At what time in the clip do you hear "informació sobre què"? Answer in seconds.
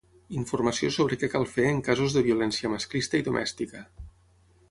0.37-1.29